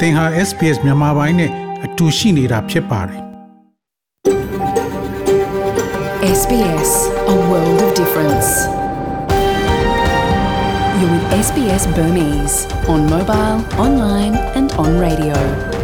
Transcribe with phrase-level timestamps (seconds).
[0.00, 1.50] သင်ဟာ SPS မြန်မာပိုင်းနဲ့
[1.84, 3.20] အတူရှိနေတာဖြစ်ပါတယ်
[6.40, 6.90] SBS,
[7.34, 8.48] a world of difference.
[10.98, 12.56] You're with SBS Burmese
[12.92, 15.36] on mobile, online, and on radio.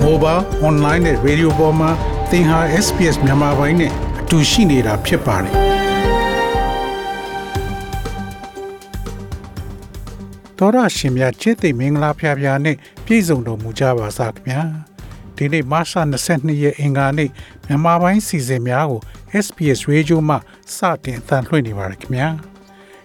[0.09, 1.91] mobile online နဲ့ radio ပေါ်မှာ
[2.31, 3.91] သင်ဟာ SPS မြန်မာပိုင်းနဲ့
[4.21, 5.76] အတူရှိနေတာဖြစ်ပါတယ်
[10.60, 14.62] တော်ရရှင်များချစ်သိမင်္ဂလာဖျားဖျားနဲ့ပြည့်စုံတော်မူကြပါစားခင်ဗျာ
[15.36, 15.94] ဒီနေ့မတ်လ
[16.28, 17.30] 22ရက်အင်္ဂါနေ့
[17.66, 19.02] မြန်မာပိုင်းစီစဉ်များကို
[19.46, 20.36] SPS Radio မှ
[20.76, 22.28] စတင်အသံလွှင့်နေပါတယ်ခင်ဗျာ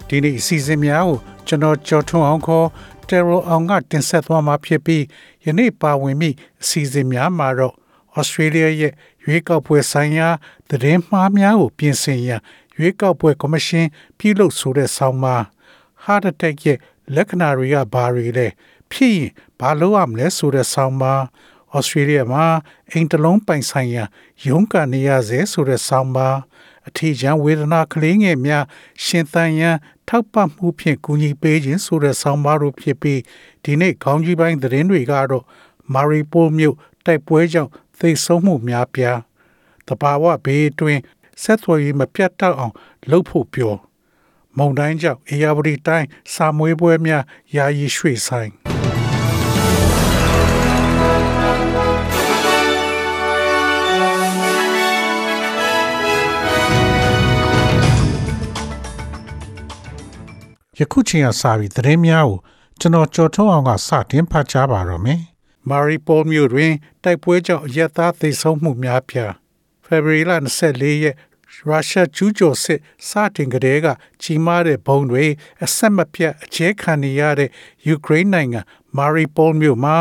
[0.08, 2.66] ဒီနေ့အစီအစဉ်များကိုကျွန်တော်ကျော်ထွန်းအောင်ခေါ်
[3.08, 5.05] တယ်ရိုအောင်ကတင်ဆက်သွားမှာဖြစ်ပြီး
[5.44, 6.30] ယနေ့ပါဝင်မိ
[6.62, 7.74] အစီအစဉ်များမှာတော့
[8.19, 8.92] Australia ရဲ့
[9.24, 10.28] ရွေးကောက်ပွဲဆိုင်ရာ
[10.69, 12.41] သတင်းမှားများကိုပြင်ဆင်ရန်
[12.77, 13.86] ရွေးကောက်ပွဲကော်မရှင်
[14.19, 15.42] ပြုလုပ်ဆိုတဲ့ဆောင်းပါး
[16.05, 16.78] heart attack ရဲ့
[17.15, 18.47] လက္ခဏာတွေကဘာတွေလဲ
[18.92, 19.30] ဖြစ်ရင်
[19.61, 21.22] ဘာလုပ်ရမလဲဆိုတဲ့ဆောင်းပါး
[21.75, 22.44] ဩစတြေးလျမှာ
[22.91, 24.05] အိမ်တလုံးပိုင်ဆိုင်ရာ
[24.47, 26.36] ရုန်းကန်နေရစေဆိုတဲ့ဆောင်းပါး
[26.89, 28.64] အထီးကျန်ဝေဒနာကလေးငယ်များ
[29.05, 29.77] ရှင်သန်ရန်
[30.09, 33.20] ထောက်ပံ့မှုဖြင့်ကူညီပေးခြင်းဆိုတဲ့ဆောင်းပါးတို့ဖြစ်ပြီး
[33.64, 35.44] ဒီနေ့ခေါင်းကြီးပိုင်းသတင်းတွေကတော့
[35.94, 39.19] မာရီပိုမြို့တိုက်ပွဲကြောင့်သေဆုံးမှုများပြား
[39.89, 41.00] တဘာဝဘေးအတွင်း
[41.42, 42.75] ဆက်သွယ်ရေးမပြတ်တောက်အောင်
[43.11, 43.75] လှုပ်ဖို့ပြော
[44.58, 47.22] မုံတိုင်းကြောင့်အေယာဝတီတိုင်းစာမွေးပွဲများ
[47.56, 48.50] ယာယီရွှေ့ဆိုင်
[60.78, 62.39] ယခုချိန်ကစပြီးသတင်းများကို
[62.81, 65.20] ကျွန်တော်ကြော်ထုတ်အောင်ကစတင်ဖတ်ကြားပါတော့မယ်။
[65.69, 66.72] မာရီပိုမြို့တွင်
[67.05, 69.33] တိုက်ပွဲကြောင့်အရက်သားသေဆုံးမှုများပြား
[69.84, 70.33] ဖေဖော်ဝါရီလ
[70.66, 71.16] 24ရက်
[71.68, 73.86] ရုရှားကျူးကျော်စစ်စတင်ကလေးက
[74.22, 75.24] ကြီးမားတဲ့ဘုံတွေ
[75.64, 77.50] အဆက်မပြတ်အကျဲခံနေရတဲ့
[77.86, 78.60] ယူကရိန်းနိုင်ငံ
[78.96, 79.96] မာရီပိုမြို့မှာ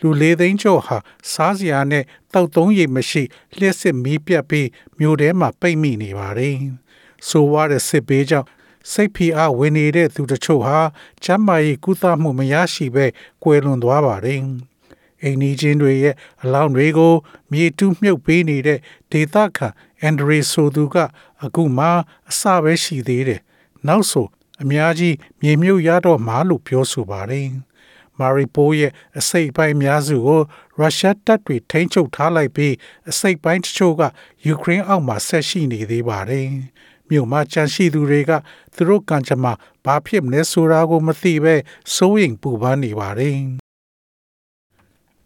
[0.00, 0.96] လူလေးသိန်းကျော်ဟာ
[1.32, 3.22] စားစရာနဲ့တောက်သုံးရည်မရှိ
[3.58, 4.68] လျှက်စစ်မီးပြတ်ပြီး
[4.98, 6.56] မြို့ထဲမှာပိတ်မိနေပါတယ်။
[7.28, 8.48] ဆိုဝါတဲ့စစ်ဘေးကြောင့်
[8.92, 10.78] စိတ်ဖိအားဝင်နေတဲ့သူတချို့ဟာ
[11.24, 13.06] ကျန်းမာရေးကုသမှုမရရှိဘဲ
[13.42, 14.40] ကွယ်လွန်သွားပါတယ်။
[15.22, 17.14] အိမ်နီးချင်းတွေရဲ့အလောင်းတွေကို
[17.52, 18.78] မြေတူးမြုပ်ပေးနေတဲ့
[19.12, 19.68] ဒေသခံ
[20.00, 20.96] အန်ဒရီဆိုသူက
[21.44, 21.86] အခုမှ
[22.30, 23.40] အစပဲရှိသေးတယ်။
[23.88, 24.26] နောက်ဆို
[24.62, 27.48] အများကြီးမြေမြုပ်ရတော့မှလို့ပြောဆိုပါတယ်။
[28.18, 30.40] မာရီပိုရဲ့အစိတ်ပိုင်းများစုကို
[30.78, 32.74] ရုရှားတပ်တွေထိန်းချုပ်ထားလိုက်ပြီး
[33.10, 34.02] အစိတ်ပိုင်းတချို့က
[34.46, 36.48] ယူကရိန်းအောက်မှာဆက်ရှိနေသေးပါတယ်။
[37.10, 38.32] မြို့မှာကြန့်ရှိသူတွေက
[38.74, 39.52] သူတို့ကံကြမ္မာ
[39.84, 41.54] ဘာဖြစ်မလဲဆိုတာကိုမသိပဲ
[41.94, 43.38] စိုးရိမ်ပူပန်နေပါတယ်။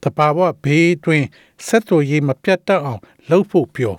[0.03, 1.25] တပါဝဘေးတွင်
[1.67, 3.97] ဆက်သွယ်ရေးမပြတ်တတ်အောင်လှုပ်ဖို့ပြော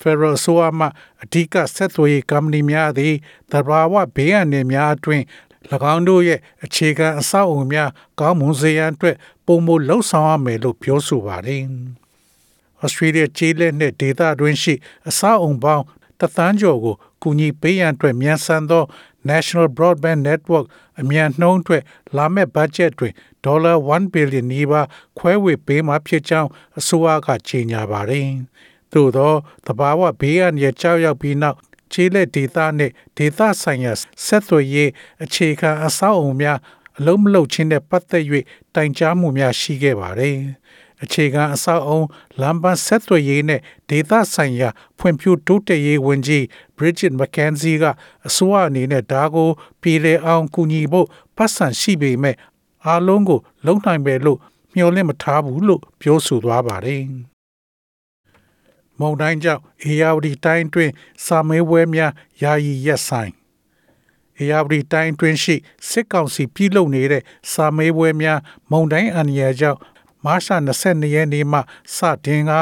[0.00, 0.80] Federal ဆိုအမ
[1.22, 3.14] အဓိကဆက်သွယ်ရေးကုမ္ပဏီများသည်
[3.52, 5.24] တဘာဝဘေးအန္တရာယ်များအတွင်း၎
[5.94, 11.62] င်းတို့ရဲ့အခြေခံအဆောက်အအုံများကောင်းမွန်စေရန်အတွက်ပုံမလှုပ်ဆောင်ရမယ်လို့ပြောဆိုပါတယ်။
[12.84, 14.74] Australia ကျေးလက်နဲ့ဒေသတွင်းရှိ
[15.08, 15.84] အဆောက်အုံပေါင်း
[16.20, 18.84] တသန်းကျော်ကိုကူညီပေးရန်အတွက်မြန်ဆန်သော
[19.30, 20.66] National Broadband Network
[21.00, 21.82] အမြန်နှုံးအတွက်
[22.16, 23.12] လာမယ့်ဘတ်ဂျက်တွင်
[23.44, 24.86] ဒေါ်လာ1ဘီလီယံနီးပါး
[25.18, 28.28] ခွဲဝေပေးမှာဖြစ်ကြောင်းအစိုးရကကြေညာပါတယ်။
[28.92, 29.32] သို့သော
[29.66, 31.58] တဘာဝဘေးအန္တရာယ်ကြောက်ရောက်ပြီးနောက်
[31.92, 33.92] ခြေလက်ဒေသနှင့်ဒေသဆိုင်ရာ
[34.26, 34.90] ဆက်သွယ်ရေး
[35.24, 36.58] အခြေခံအဆောက်အအုံများ
[36.98, 38.24] အလုံးမလုံးချင်းနဲ့ပတ်သက်၍
[38.74, 40.36] တိုင်ကြားမှုများရှိခဲ့ပါတယ်။
[41.02, 42.00] အခြေခံအဆောက်အုံ
[42.40, 44.68] လမ်းပန်းဆက်သွယ်ရေးနဲ့ဒေသဆိုင်ရာ
[44.98, 46.42] ဖွံ့ဖြိုးတိုးတက်ရေးဝန်ကြီး
[46.76, 47.84] Bridget McKenzie က
[48.26, 49.50] အစိုးရအနေနဲ့ဒါကို
[49.82, 52.36] ပြည်လေအောင်ကူညီဖို့ပတ်စံရှိပေမဲ့
[52.86, 54.38] အားလုံးကိုလုံနိုင်ပဲလို့
[54.74, 57.02] မျှော်လင့်မထားဘူးလို့ပြောဆိုသွားပါတယ်။
[59.00, 60.90] မုန်တိုင်းကြောင့်အေယာဝတီတိုင်းတွင်
[61.24, 63.32] စာမေးပွဲများယာယီရက်ဆိုင်
[64.38, 65.56] အေယာဝတီတိုင်းတွင်ရှိ
[65.88, 68.38] စစ်ကောင်စီပြည်လုပ်နေတဲ့စာမေးပွဲများ
[68.70, 69.78] မုန်တိုင်းအန္တရာယ်ကြောင့်
[70.24, 70.48] မတ်လ
[70.82, 71.60] 22ရက်နေ့မှ
[71.96, 72.52] စတင်က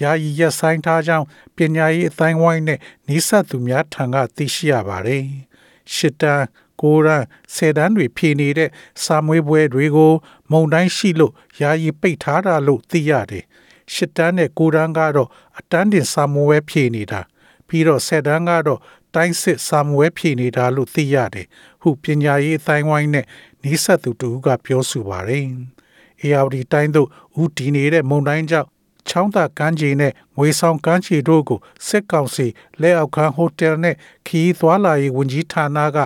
[0.00, 1.26] ယာယီရက်ဆိုင်ထားကြောင်း
[1.56, 5.24] ပညာရေးအတိုင်းဝိုင်းနဲ့နှိစက်သူများထံကသိရှိရပါတယ်။
[5.94, 6.44] ရှစ်တန်း
[6.80, 8.70] ကိုရန်ဆယ်တန်းတွေဖြေနေတဲ့
[9.04, 10.12] စာမွေးပွဲတွေကို
[10.50, 13.44] မုံတိုင်းရှိလို့ယာယီပိတ်ထားတာလို့သိရတယ်။
[13.92, 15.28] ရှစ်တန်းနဲ့ကိုရန်ကတော့
[15.58, 17.20] အတန်းတင်စာမွေးဖြေနေတာ
[17.68, 18.80] ပြီးတော့ဆယ်တန်းကတော့
[19.14, 21.46] တိုင်းစစ်စာမွေးဖြေနေတာလို့သိရတယ်။
[21.82, 23.26] ဟုပညာရေးအတိုင်းဝိုင်းနဲ့
[23.62, 25.46] နှိစက်သူတူကပြောဆိုပါတယ်။
[26.28, 27.08] ARD တိုင်းတို့
[27.40, 28.68] ဦးတည်နေတဲ့မုံတိုင်းကြောင့်
[29.08, 32.46] ချောင်းသာကမ်းခြေနဲ့ငွေဆောင်ကမ်းခြေတို့ကိုစစ်ကောင်စီ
[32.80, 35.98] လက်အောက်ခံဟိုတယ်နဲ့ခီးသွားလာရေးဝန်ကြီးဌာနက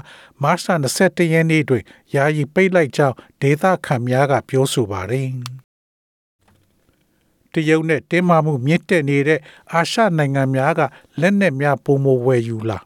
[0.43, 0.67] မတ်လ
[0.99, 1.82] 21ရက်နေ့တွင်
[2.15, 5.29] ယာယီပိတ်လိုက်ကြောင်းဒေသခံများကပြောဆိုပါတယ်။
[7.53, 9.41] တရုတ်နဲ့တင်းမာမှုမြင့်တက်နေတဲ့
[9.73, 10.81] အာရှနိုင်ငံများက
[11.21, 12.79] လက်နက်များပုံမဝယ်ယူလာ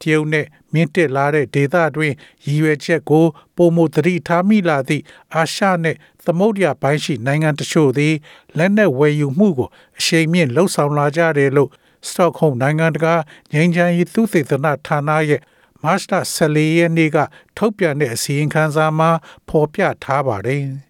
[0.00, 2.12] တရုတ်နဲ့မြင့်တက်လာတဲ့ဒေသတွင်
[2.44, 3.26] ရည်ရွယ်ချက်ကို
[3.56, 5.02] ပုံမသတိထားမိလာသည့်
[5.34, 8.14] အာရှနဲ့သမုဒ္ဒရာပိုင်းရှိနိုင်ငံတချို့သည်
[8.58, 9.68] လက်နက်ဝယ်ယူမှုကို
[9.98, 11.70] အရှိန်မြင့်လှုံ့ဆော်လာကြတယ်လို့
[12.08, 13.14] စတော့ဟုမ်နိုင်ငံတကာ
[13.52, 15.40] ငြိမ်းချမ်းရေးသုတေသနဌာနရဲ့
[15.82, 17.18] မတ်လ14ရက်နေ့က
[17.56, 19.10] ထုတ်ပြန်တဲ့အစီရင်ခံစာမှာ
[19.48, 20.64] ဖော်ပြထားပါတယ်။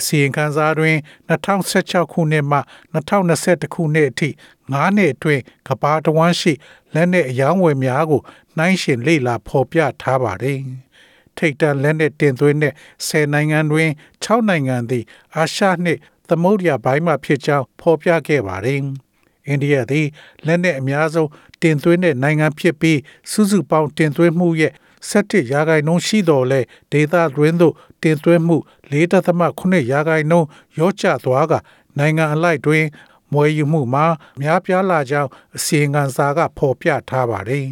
[0.00, 0.96] အစီရင်ခံစာတွင်
[1.30, 2.58] 2016ခုနှစ်မှ
[2.94, 4.28] 2021ခုနှစ်အထိ
[4.68, 6.52] 9နှစ်အတွင်းကမ္ဘာတဝန်းရှိ
[6.94, 8.22] လက်နက်အယောင်းဝယ်များကို
[8.56, 10.58] နှိုင်းယှဉ်လေ့လာဖော်ပြထားပါတယ်။
[11.36, 12.74] ထိတ်တန့်လက်နက်တင်သွင်းတဲ့
[13.08, 13.90] 10နိုင်ငံတွင်
[14.24, 15.04] 6နိုင်ငံသည်
[15.34, 18.80] အာရှနှင့်သမုဒ္ဒရာဘိုင်းမှဖြစ်ကြောင်းဖော်ပြခဲ့ပါတယ်။
[19.46, 20.06] အိန္ဒိယသည်
[20.46, 21.30] လက်နက်အများဆုံး
[21.62, 22.98] တင်သွင်းတဲ့နိုင်ငံဖြစ်ပြီး
[23.30, 24.72] စုစုပေါင်းတင်သွင်းမှုရဲ့
[25.08, 26.60] 17ရာခိုင်နှုန်းရှိတော်လဲ
[26.92, 28.56] ဒေသတွင်းသို့ တင်သွင်းမှု
[28.90, 30.48] 4.8ရာခိုင်နှုန်း
[30.78, 31.52] ရောကျသွားက
[31.98, 32.84] နိုင်ငံအလိုက်တွင်
[33.32, 34.04] မွေယူမှုမှာ
[34.40, 37.66] များပြားလာကြောင်းအစီရင်ခံစာကဖော်ပြထားပါတယ်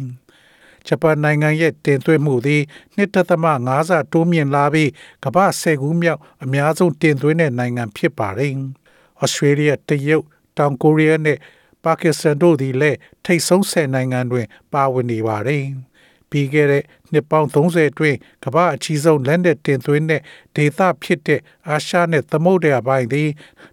[0.87, 2.61] ။ဂျပန်နိုင်ငံရဲ့တင်သွင်းမှုသည်
[2.97, 4.89] 2.5ဆတိုးမြင့်လာပြီး
[5.23, 8.53] ကမ္ဘာဆယ်ခုမြောက်အများဆုံးတင်သွင်းတဲ့နိုင်ငံဖြစ်ပါတယ်။
[9.21, 10.25] ဩစတြေးလျတရုတ်
[10.57, 11.37] တောင်ကိုရီးယားနဲ့
[11.83, 15.65] ပါကစ္စတန်တို့သည်လည်းထိတ်ဆုံးဆယ်နိုင်ငံတွင်ပါဝင်နေပါတယ်။
[16.31, 20.21] ပြီးခဲ့တဲ့နှစ်ပေါင်း30အတွင်းကမ္ဘာအကြီးဆုံးလက်နက်တင်သွင်းတဲ့
[20.55, 23.29] ဒေသဖြစ်တဲ့အာရှနဲ့သမုဒ္ဒရာပိုင်းသည်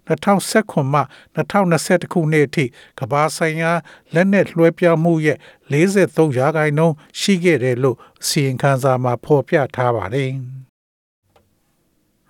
[0.07, 1.01] 2019မှ
[1.35, 2.65] 2021ခုနှစ်အထိ
[2.99, 3.71] ကမ္ဘာဆိုင်ရာ
[4.13, 5.37] လက်နက်လွှဲပြောင်းမှုရဲ့
[5.71, 10.31] 43ရာခိုင်နှုန်းရှိခဲ့တယ်လို့စီရင်ခံစာမှာဖော်ပြထားပါတယ်။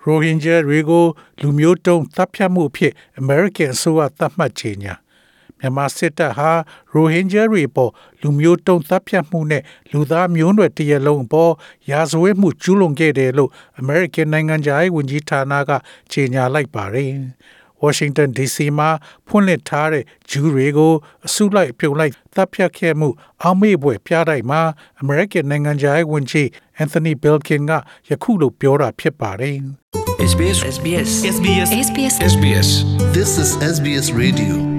[0.04, 1.06] ရိုဟင်ဂျာတွေကို
[1.42, 4.94] လူမျိုးတုံးတပ်ဖြတ်မှုအဖြစ်အမေရိကန်အစိုးရသတ်မှတ်ကြေညာ
[5.59, 6.51] မြန်မာစစ်တပ်ဟာ
[6.92, 11.54] ရိုဟင်ဂျာတွေပေါ်လူမျိုးတုံးတပ်ဖြတ်မှုနဲ့လူသားမျိုးနွယ်တရလုံးပေါ်
[11.92, 13.50] ရာဇဝတ်မှုကျူးလွန်ခဲ့တယ်လို့
[13.80, 15.71] အမေရိကန်နိုင်ငံသားဝန်ကြီးဌာနက
[16.12, 17.12] ကြေညာလိုက်ပါတယ်။
[17.83, 18.89] Washington DC မှာ
[19.27, 20.94] ဖွင့်လှစ်ထားတဲ့ဂျူးတွေကို
[21.25, 23.09] အစုလိုက်ပြုံလိုက်တပ်ဖြတ်ခဲ့မှု
[23.42, 24.62] အောက်မေ့ပွဲပြတိုက်မှာ
[25.01, 26.48] American နိုင်ငံသားဝန်ကြီး
[26.83, 27.71] Anthony Blinken က
[28.09, 29.57] ယခုလိုပြောတာဖြစ်ပါတယ်
[30.31, 32.69] SBS SBS SBS SBS SBS
[33.18, 34.77] This is SBS Radio.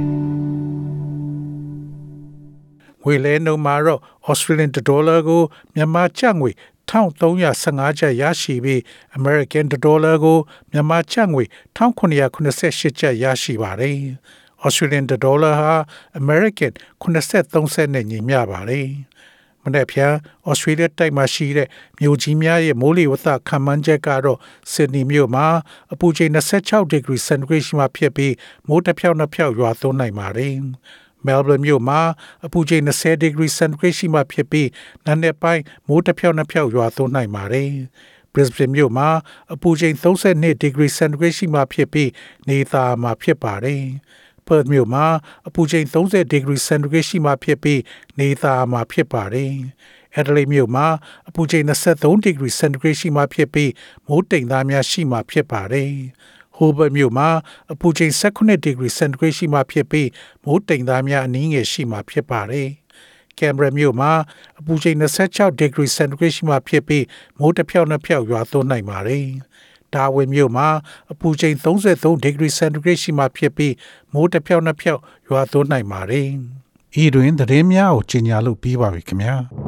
[3.09, 4.01] ငွေလဲနှုန်းမှာတော့
[4.31, 5.43] Australian dollar ကို
[5.75, 6.51] မြန်မာကျပ်ငွေ
[6.91, 8.81] 1315ကျပ်ရရှိပြီး
[9.19, 10.39] American dollar ကို
[10.73, 11.45] မြန်မာကျပ်ငွေ
[11.77, 13.99] 1988ကျပ်ရရှိပါတယ်။
[14.65, 15.75] Australian dollar ဟာ
[16.21, 16.73] American
[17.03, 18.89] 83စက်နဲ့ညီမျှပါတယ်။
[19.63, 20.13] မနေ့ဖြန်
[20.49, 21.69] ဩစတြေးလျတိုက်မှာရှိတဲ့
[22.01, 24.39] မြို့ကြီးများရဲ့မိုးလေဝသခန့်မှန်းချက်ကတော့
[24.73, 25.47] ဆစ်ဒနီမြို့မှာ
[25.93, 28.35] အပူချိန်26 degree centigrade ရှိမှဖြစ်ပြီး
[28.69, 30.57] မိုးတစ်ဖြောက်နှစ်ဖြောက်ရွာသွန်းနိုင်ပါတယ်။
[31.27, 32.01] Melbourne မြို့မှာ
[32.47, 34.69] အပူချိန်20 degree centigrade ရှိမှဖြစ်ပြီး
[35.07, 37.73] နံနက်ပိုင်းမိုးတစ်ဖြောက်နှစ်ဖြောက်ရွာသွန်းနိုင်ပါတယ်။
[38.33, 39.09] Brisbane မြို့မှာ
[39.53, 42.11] အပူချိန်32 degree centigrade ရှိမှဖြစ်ပြီး
[42.49, 43.85] နေသားမှာဖြစ်ပါတယ်။
[44.47, 45.07] Perth မြို့မှာ
[45.49, 47.81] အပူချိန်30 degree centigrade ရှိမှဖြစ်ပြီး
[48.19, 49.53] နေသားမှာဖြစ်ပါတယ်။
[50.19, 50.87] Adelaide မြို့မှာ
[51.29, 53.71] အပူချိန်23 degree centigrade ရှိမှဖြစ်ပြီး
[54.07, 55.93] မိုးတိမ်သားများရှိမှဖြစ်ပါတယ်။
[56.59, 57.29] Hobart မြို့မှာ
[57.73, 60.09] အပူချိန်18 degree centigrade ရှိမှဖြစ်ပြီး
[60.45, 62.69] မိုးတိမ်သားများအနည်းငယ်ရှိမှဖြစ်ပါတယ်။
[63.39, 64.13] Canberra မြို့မှာ
[64.61, 64.97] အပူချိန်
[65.29, 67.05] 26 degree centigrade ရှိမှဖြစ်ပြီး
[67.39, 69.27] မိုးတစ်ဖြောက်နှစ်ဖြောက်ရွာသွန်းနိုင်ပါတယ်။
[69.95, 70.69] ဒါဝင်မြို့မှာ
[71.13, 73.75] အပူချိန်33 degree centigrade ရှိမှဖြစ်ပြီး
[74.13, 76.29] မိုးတစ်ဖြောက်နှစ်ဖြောက်ရွာသွန်းနိုင်ပါတယ်။
[77.03, 79.37] ဤတွင်သတင်းများကိုကြီးညာလို့ပြီးပါပြီခင်ဗျာ။